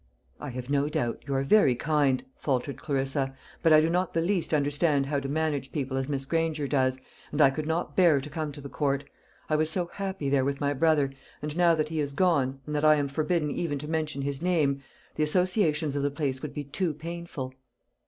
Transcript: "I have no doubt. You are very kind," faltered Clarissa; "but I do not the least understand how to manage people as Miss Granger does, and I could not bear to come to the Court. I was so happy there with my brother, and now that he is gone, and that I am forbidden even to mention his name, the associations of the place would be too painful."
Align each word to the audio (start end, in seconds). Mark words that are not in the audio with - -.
"I 0.39 0.49
have 0.49 0.67
no 0.71 0.89
doubt. 0.89 1.21
You 1.27 1.35
are 1.35 1.43
very 1.43 1.75
kind," 1.75 2.25
faltered 2.35 2.81
Clarissa; 2.81 3.35
"but 3.61 3.71
I 3.71 3.79
do 3.81 3.87
not 3.87 4.15
the 4.15 4.21
least 4.21 4.51
understand 4.51 5.05
how 5.05 5.19
to 5.19 5.29
manage 5.29 5.71
people 5.71 5.95
as 5.95 6.09
Miss 6.09 6.25
Granger 6.25 6.67
does, 6.67 6.99
and 7.31 7.39
I 7.39 7.51
could 7.51 7.67
not 7.67 7.95
bear 7.95 8.19
to 8.19 8.27
come 8.31 8.51
to 8.53 8.61
the 8.61 8.67
Court. 8.67 9.03
I 9.47 9.55
was 9.55 9.69
so 9.69 9.91
happy 9.93 10.27
there 10.27 10.43
with 10.43 10.59
my 10.59 10.73
brother, 10.73 11.11
and 11.43 11.55
now 11.55 11.75
that 11.75 11.89
he 11.89 11.99
is 11.99 12.13
gone, 12.13 12.61
and 12.65 12.75
that 12.75 12.83
I 12.83 12.95
am 12.95 13.09
forbidden 13.09 13.51
even 13.51 13.77
to 13.77 13.87
mention 13.87 14.23
his 14.23 14.41
name, 14.41 14.81
the 15.17 15.23
associations 15.23 15.95
of 15.95 16.01
the 16.01 16.09
place 16.09 16.41
would 16.41 16.55
be 16.55 16.63
too 16.63 16.95
painful." 16.95 17.53